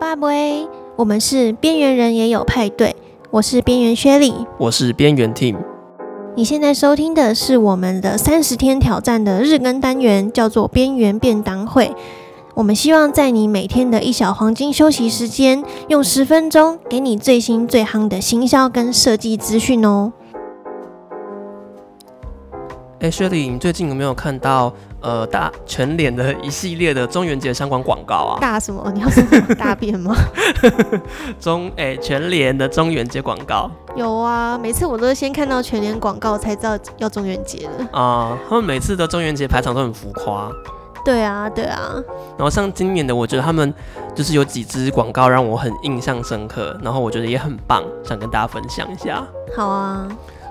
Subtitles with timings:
[0.00, 2.94] 爸喂，我们是边缘人也有派对，
[3.32, 5.56] 我是边缘薛莉，我是边缘 Team。
[6.36, 11.92] 你现在收听的是我们的三十天挑战的日更单元，叫做边缘便当会。
[12.54, 20.12] 我们希望在你每天的一小黄金休息时间，用十分钟给你最新最夯的行销跟设计资讯哦。
[23.00, 28.38] 哎，，Shirley，，你最近有没有看到呃大全脸的一系列的中元节相关广告啊？
[28.40, 28.90] 大什么？
[28.92, 29.22] 你要说
[29.54, 30.16] 大便吗？
[31.38, 38.36] 中哎全脸的中元节广告有啊，每次我都是先看到全脸广告才知道要中元节的啊。
[38.48, 40.50] 他们每次的中元节排场都很浮夸。
[41.04, 41.92] 对啊，对啊。
[42.36, 43.72] 然后像今年的，我觉得他们
[44.12, 49.24] 就是有几支广告让我很印象深刻，然后我觉得也很棒，想跟大家分享一下。
[49.56, 50.06] 好啊，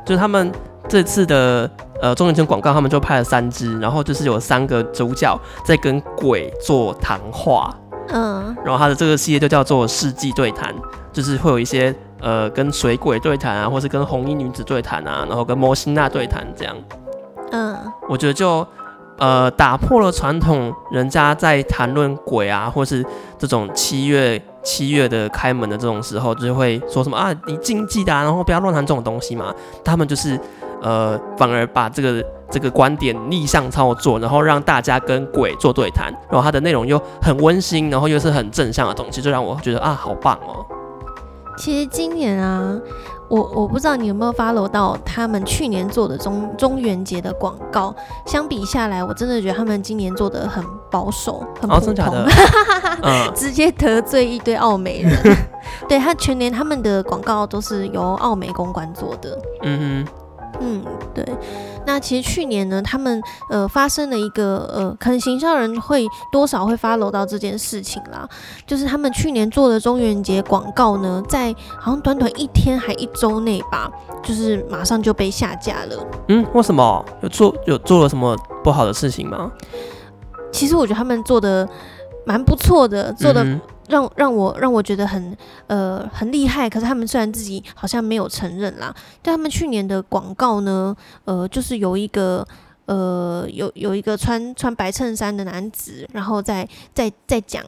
[0.05, 0.49] 就是他们
[0.88, 1.70] 这次的。
[1.99, 7.75] 呃，中元节广告他们就拍了三支，然后就是有三个主角在跟鬼做谈话，
[8.09, 10.72] 嗯，然后他的这个系列就叫做世纪对谈，
[11.11, 16.78] 就是会有一些呃跟水鬼对谈啊，或是跟红衣女子对谈啊，然后跟摩西娜对谈这样，
[17.52, 17.75] 嗯，
[18.08, 18.64] 我觉得就
[19.17, 23.03] 呃打破了传统人家在谈论鬼啊，或是
[23.39, 29.52] 这种七月七月的开门的这种时候，就会说什么啊你禁忌的啊，然后不要乱谈这种东西嘛，
[29.84, 30.39] 他们就是。
[30.81, 40.66] 呃，反而把这个这个观点逆向操作，然后让大家跟鬼做对谈，然后它的内容又很温馨，然后又是很正向的东西，就让我觉得啊，好棒哦。
[41.58, 42.72] 其实今年啊，
[43.30, 47.94] 我我不知道你有没有 follow 到他们去年做的中中元节的广告，
[48.28, 52.25] 相比下来，我真的觉得他们今年做的很保守，很普通，哦、
[53.02, 55.12] 的 直接得罪一堆澳美人。
[55.89, 59.38] 对，他全年他们的广告都是由澳美公关做的。
[59.64, 60.27] 嗯哼。
[60.59, 61.25] 嗯，对。
[61.86, 68.27] 那其实去年呢，他们呃发生了一个呃，可能行销人会多少会 follow 到这件事情啦。
[68.66, 73.90] 就是他们去年做的中元节广告呢，在好像短短一天还一周内吧，
[74.22, 76.06] 就是马上就被下架了。
[76.28, 77.06] 嗯，为什么？
[77.22, 79.51] 有做有做了什么不好的事情吗？
[80.51, 81.68] 其实我觉得他们做的
[82.25, 83.44] 蛮不错的，做的。
[83.44, 85.36] 嗯让让我让我觉得很
[85.68, 92.48] 呃很厉害，可是他们虽然自己好像没有承认啦，但他们去年的广告呢，呃，就是有一个
[92.86, 97.64] 呃有有一个穿穿白衬衫的男子，然后在在在讲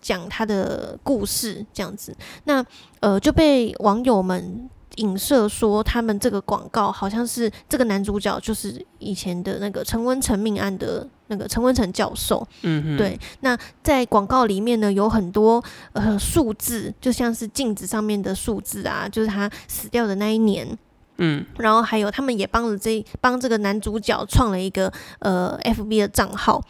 [0.00, 2.14] 讲他的故事这样子，
[2.44, 2.64] 那
[3.00, 4.68] 呃就被网友们。
[5.00, 12.46] 影射说，他们这个广告好像是这个男主角就是以前的那个陈文成命案的那个陈文成教授。
[12.62, 13.18] 嗯，对。
[13.40, 15.62] 那在广告里面呢，有很多
[15.92, 20.78] 呃数字，就像是镜子上面的数字啊，就是他死掉的那一年。
[21.22, 26.62] 嗯，然后还有他们也帮了这帮这个男主角创了一个呃 FB 的账号。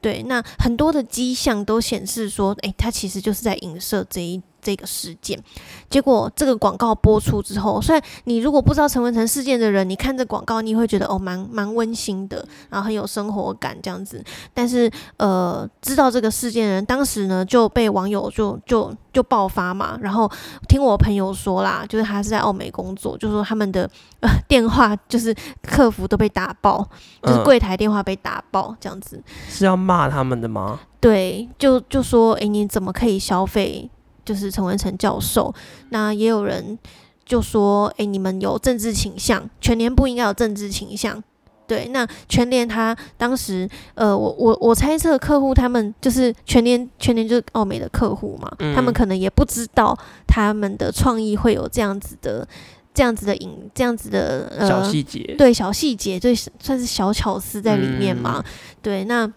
[0.00, 4.40] 对，那很多的迹象都显示说，诶，他其实就是在影射这一。
[4.60, 5.40] 这个事件，
[5.88, 14.22] 结果这个广告播出之后，虽然你如果不知道陈文成事件的人，你看这广告，你会觉得哦，蛮蛮温馨的，然后很有生活感这样子。
[14.52, 19.96] 但是呃，知道这个事件的人，当时呢就被网友就就就爆发嘛。
[20.02, 20.30] 然后
[20.68, 23.88] 听我朋友说啦，就是他是在澳美工作，就说他们的
[24.20, 26.86] 呃电话就是客服都被打爆，
[27.22, 29.16] 就是柜台电话被打爆这样子。
[29.16, 30.80] 嗯，是要骂他们的吗？
[31.00, 33.88] 对，就就说诶，你怎么可以消费？
[34.24, 35.54] 就是陈文成教授，
[35.88, 36.78] 那也有人
[37.24, 41.24] 就说：“哎、欸，你们有政治倾向，全年不应该有政治倾向。”
[41.66, 52.46] 对，那全年他当时，呃，我我我猜测客户他们就是全年，全年就是奥美的客户嘛，嗯、他们可能也不知道他们的创意会有这样子的、
[52.92, 58.44] 这样子的影、这样子的呃小细节，对小细节，对算是小巧思在里面嘛。
[58.44, 59.32] 嗯、对，那。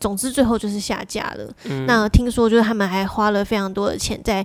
[0.00, 1.52] 总之，最后就是下架了。
[1.64, 4.44] 嗯、那听说就是他们还花了非常多的钱在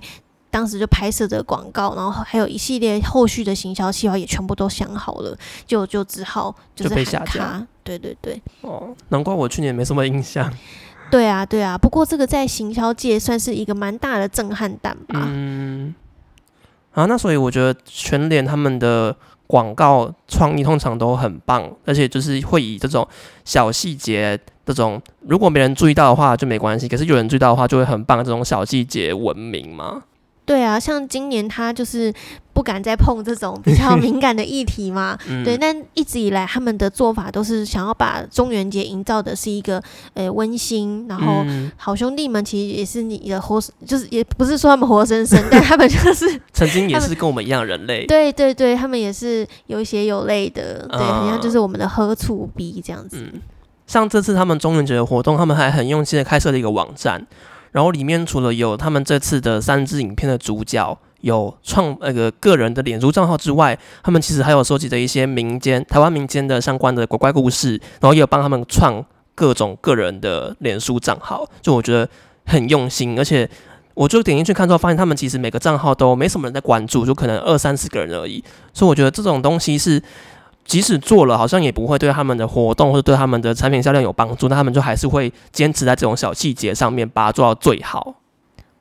[0.50, 7.66] 当时就拍摄的广告，然后还有一系列后续的行销计划也全部都想好了，就就只好就是就被下架。
[7.82, 8.40] 对对对。
[8.60, 10.52] 哦，难怪我去年没什么印象。
[11.10, 15.22] 对啊对啊，不过这个在行销界算是一个蛮大的震撼弹吧。
[15.26, 15.94] 嗯。
[16.92, 19.16] 啊，那所以我觉得全联他们的。
[19.48, 23.06] 广告创意通常都很棒，而且就是会以这种
[23.44, 28.24] 小细节，这种如果没人注意到的话就没关系，可是有人注意到的话就会很棒。
[28.24, 30.02] 这种小细节文明嘛。
[30.44, 32.12] 对啊，像今年他就是
[32.52, 35.16] 不敢再碰这种比较敏感的议题嘛。
[35.30, 39.80] 嗯、对，但一直以来他们的做法都是想要把中元节营造的是一个
[40.14, 41.44] 呃温馨，然后
[41.76, 48.04] 好兄弟们其实也是你的活，就是也不是说他们活生生，但他们就是 曾经也是跟我们一样人类。
[48.06, 53.16] 对对对，他们也是有血有泪的，对，好像就是我们的喝醋逼这样子。
[53.16, 53.40] 嗯，
[53.92, 57.26] 像这次他们中元节的活动，他们还很用心的开设了一个网站。
[57.72, 69.04] 然后里面除了有他们这次的三支影片的主角有创那个个人的脸书账号之外，他们其实还有收集的一些民间台湾民间的相关的鬼怪故事，然后也有帮他们创
[69.34, 72.08] 各种个人的脸书账号，就我觉得
[72.46, 73.46] 很用心，而且。
[73.94, 78.42] 我就点进去看之后，发现他们其实每个账号都没什么人在关注，就可能二三十个人而已。
[78.72, 80.02] 所以我觉得这种东西是，
[80.64, 84.48] 即使做了，好像也不会对他们的活动或者对他们的产品销量有帮助。
[84.48, 88.14] 那他们就还是会坚持在这种小细节上面，把它做到最好。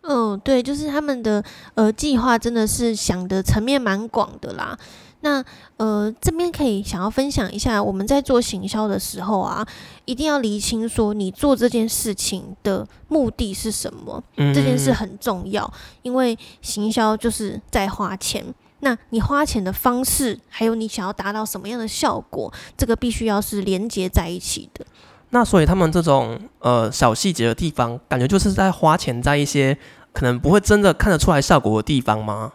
[0.03, 1.43] 嗯，对，就是他们的
[1.75, 4.77] 呃计划真的是想的层面蛮广的啦。
[5.23, 5.43] 那
[5.77, 9.63] 呃，这边可以想要分享一下，我们在做行销的时候啊，
[10.05, 14.23] 一定要厘清说你做这件事情的目的是什么。
[14.37, 18.43] 嗯，这件事很重要，因为行销就是在花钱。
[18.81, 24.85] 那你花钱的方式，还有你想要达到什么样的效果，这个必须要是连接在一起的。
[25.29, 29.77] 那所以他们这种呃小细节的地方，感觉就是在花钱在一些
[30.11, 32.51] 可能不会真的看得出来效果的地方吗？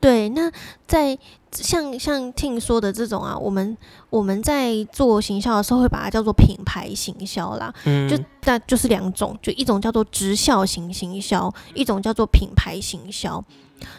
[0.00, 0.52] 对，那
[0.86, 1.18] 在。
[1.54, 3.76] 像像听说的这种啊，我们
[4.08, 13.44] 我们在做行销的时候会把它叫做品牌行销啦，嗯，就那就是两种，就一种叫做直销型行销，一种叫做品牌行销。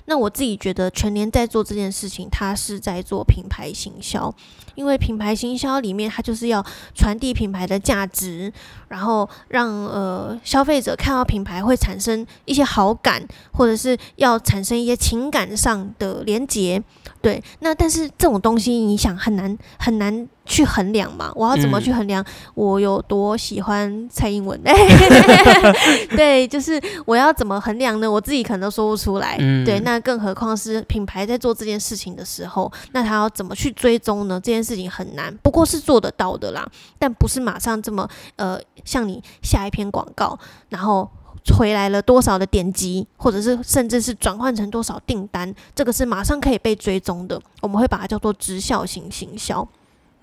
[0.06, 4.34] 那我自己觉得全年在做这件事情，它是在做品牌行销，
[4.76, 8.52] 因为品牌行销里面它就是要传递品牌的价值，
[8.90, 16.82] 然后让呃消费者看到品牌会产生一些好感，或者是要产生一些情感上的连结。
[17.22, 21.32] 对，那但是这种东西你想很难很难去衡量嘛？
[21.36, 22.24] 我要怎么去衡量
[22.54, 24.60] 我有多喜欢蔡英文？
[26.16, 28.10] 对，就是我要怎么衡量呢？
[28.10, 29.38] 我自己可能都说不出来。
[29.66, 34.40] 对，那更何况是品牌在做这件事情的时候，那他要怎么去追踪呢？
[34.40, 36.68] 这件事情很难，不过是做得到的啦，
[37.00, 40.38] 但不是马上这么呃，像你下一篇广告，
[40.70, 41.10] 然后。
[41.58, 47.38] 回来了多少的点击，或者是甚至是转换成多少订单，这个是马上可以被追踪的。
[47.60, 49.68] 我们会把它叫做直销型行销。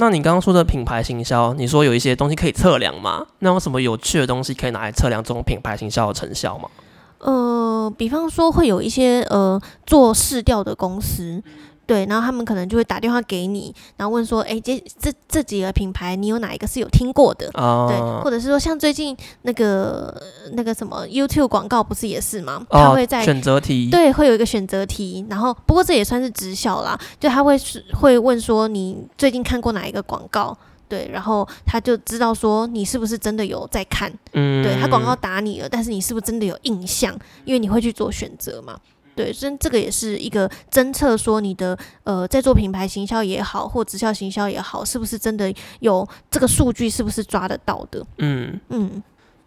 [0.01, 3.27] 那你刚刚说的品牌行销，你说有一些东西可以测量吗？
[3.41, 6.71] 那有什么有趣的东西可以拿来测量这种品牌行销的成效吗？
[7.19, 11.43] 呃，比方说会有一些呃做市调的公司。
[11.91, 20.23] 对，然后他们可能就会打电话给你，然后问说：“哎，这这这几个品牌，你有哪一个是有听过的？” uh, 对，或者是说像最近那个
[20.53, 22.65] 那个什么 YouTube 广告不是也是吗？
[22.71, 25.27] 他会在、uh, 选择题，对，会有一个选择题。
[25.29, 30.57] 然后不过这也算是直销啦，就他会是会问说你最近看过哪一个广告？
[30.89, 34.09] 对，然后他就知道说你是不是真的有在看。
[34.35, 37.13] 嗯，对，他广告打你了，但是你是不是真的有印象？
[37.45, 38.79] 因为你会去做选择嘛。
[39.15, 48.05] 对，所以这个也是一个侦测，说你的呃，在做品牌行销也好，或直销行销也好，是不是真的有这个数据，是不是抓得到的？
[48.19, 49.03] 嗯嗯。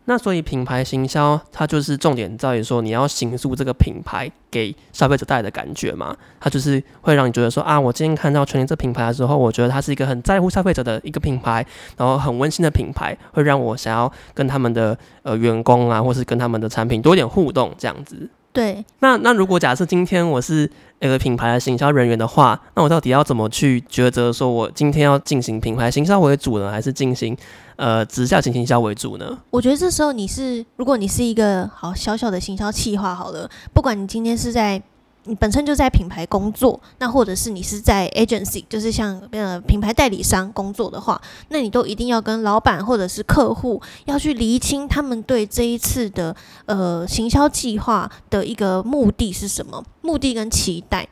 [0.06, 6.14] 那所以品牌行销它就是重点在于说，你要形塑这个品牌给消费者带来的感觉嘛。
[6.42, 11.66] 它就是会让你觉得说啊，我今天看到全联这品牌的时候，我觉得它是一个很在乎消费者的一个品牌，
[11.96, 18.30] 然后很温馨的品牌，会让我想要跟他们的呃员工啊，或是跟他们的产品多一点互动这样子。
[18.54, 20.70] 对，那那如果假设今天我是
[21.00, 24.32] 一个品牌的行销人员的话，那我到底要怎么去抉择？
[24.32, 27.36] 说我今天要进行品牌行销为主呢，还是进行
[27.78, 29.40] 呃直销型行销为主呢？
[29.50, 34.82] 我觉得这时候你是，如果你是一个好小小的行销企划好了，不管你今天是在。
[35.26, 51.08] 你本身就在品牌工作，那或者是你是在 agency，就是像呃品牌代理商工作的话，那你都一定要跟老板或者是客户要去厘清他们对这一次的呃行销计划的一个目的是什么，目的跟期待。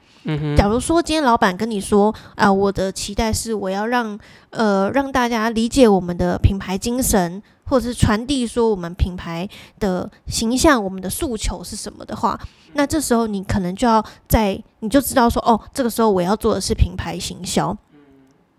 [0.55, 4.19] 假如说今天老板跟你说啊，呃，我的期待是我要让
[4.51, 7.41] 呃让大家理解我们的品牌精神。
[7.71, 9.47] 或者是传递说我们品牌
[9.79, 12.37] 的形象，我们的诉求是什么的话，
[12.73, 17.75] 那这时候你可能就要在，你就知道说，哦，这个时候我要做的是品牌行销。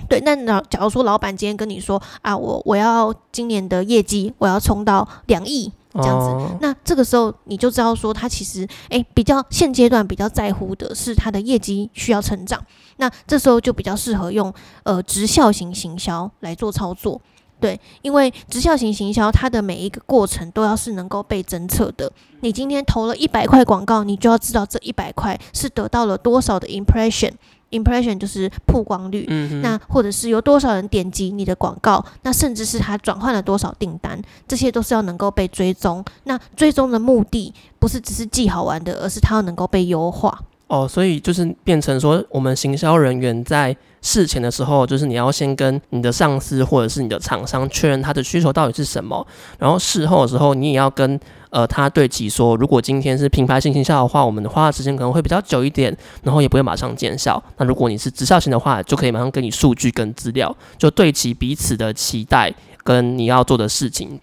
[0.08, 12.64] 对，那老假如说老板今天跟你说啊，我我要今年的业绩我要冲到两亿这样子，哦，那这个时候你就知道说他其实诶比较现阶段比较在乎的是他的业绩需要成长，
[12.96, 14.50] 那这时候就比较适合用
[14.84, 17.20] 呃直销型行销来做操作。
[17.62, 22.10] 对，因为直销型行销，它的每一个过程都要是能够被侦测的。
[22.40, 29.24] 你今天投了一百块广告，你就要知道这一百块是得到了多少的 impression，impression 就是曝光率。
[29.28, 29.62] 嗯。
[29.62, 36.04] 那或者是有多少人点击你的广告，那甚至是他转换了多少订单，这些都是要能够被追踪。
[36.24, 40.36] 那追踪的目的不是只是记好玩的，而是它要能够被优化。
[40.72, 49.26] 哦，所以就是变成说，我们行销人员在事前的时候，就是你要先跟你的上司或者是你的厂商确认他的需求到底是什么，
[49.58, 57.42] 然后事后的时候，你也要跟呃他对齐说，如果今天是品牌型行销的话，我们花的时间可能会比较久一点，然后也不会马上见效。
[57.58, 62.50] 那如果你是直销型的话，就可以马上给你数据跟资料，就对齐彼此的期待
[62.82, 64.18] 跟你要做的事情。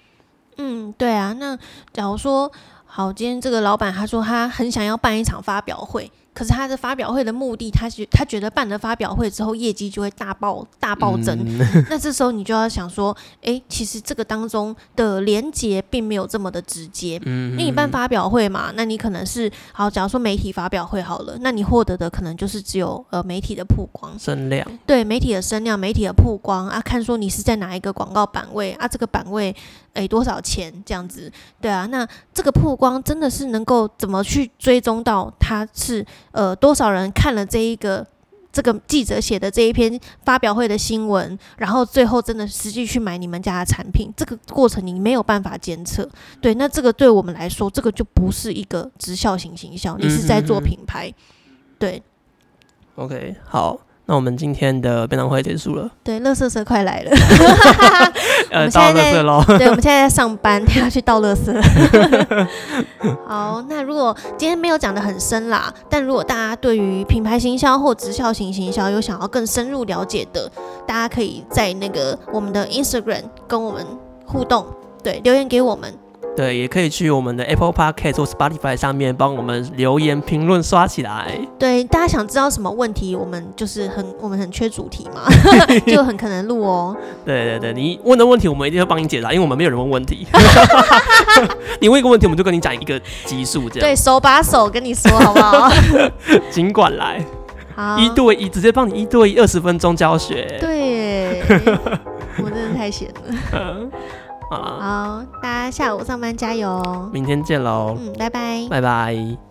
[0.58, 1.56] 嗯，对啊，那
[1.94, 2.52] 假如说
[2.88, 6.12] 好，今天这个老板他说他很想要办一场发表会。
[6.34, 11.38] 可是他的发表会的目的，他觉他觉得办了发表会之后，业绩就会大爆大暴增。
[11.40, 17.20] 嗯、那这时候你就要想说，哎、欸，其实这个当中的连接并没有这么的直接。
[17.26, 24.66] 嗯，因为你办发表会嘛，那你可能是好，假如说媒体发表会好了，那你获得的可能就是只有呃媒体的曝光声量。
[24.86, 29.54] 对，媒体的声量，媒体的曝光啊，看说你是在哪一个广告版位啊，这个版位
[29.94, 31.32] 哎、欸、多少钱这样子。
[31.60, 36.06] 对啊，那这个曝光真的是能够怎么去追踪到它是？
[36.32, 38.06] 呃，多少人看了这一个
[38.52, 46.08] 这个记者写的这一篇发表会的新闻，然后最后真的实际去买你们家的产品，这个过程你没有办法监测。
[46.40, 51.12] 对，那这个对我们来说，这个就不是一个直销型行销，你是在做品牌。
[51.80, 52.04] 对
[52.96, 53.80] ，OK，好。
[54.10, 55.88] 那我们今天的便当会结束了。
[56.04, 57.12] 对，乐色车快来了。
[58.50, 59.44] 呃，倒乐色喽。
[59.60, 61.54] 对，我们现在在上班，要去倒乐色。
[63.28, 70.52] 好，那如果今天没有讲的很深啦，但如果大家对于品牌行销或直销型行销有想要更深入了解的，
[70.88, 73.86] 大家可以在那个我们的 Instagram 跟我们
[74.26, 74.66] 互动，
[75.04, 75.94] 对，留言给我们。
[76.40, 81.38] 对，也可以去我们的 Apple Podcast 或 Spotify 上面帮我们留言评论刷起来。
[81.60, 85.30] 对，大家想知道什么问题，我们就是很我们很缺主题嘛，
[85.86, 86.96] 就很可能录哦。
[87.26, 90.26] 对对对，你问的问题我们一定会帮你解答，因为我们没有人问问题。
[91.82, 93.90] 你问一个问题，我们就跟你讲一个级数这样。
[93.90, 95.70] 对，手把手跟你说好不好？
[96.50, 97.22] 尽管来。
[97.76, 97.98] 好。
[97.98, 100.58] 一对一，直接帮你一对一二十分钟教学。
[100.62, 101.42] 对，
[102.42, 103.90] 我真的太闲了。
[104.50, 107.10] 好，好，大家下午上班加油！
[107.14, 107.96] 明天见喽！
[108.00, 109.49] 嗯，拜拜，拜拜。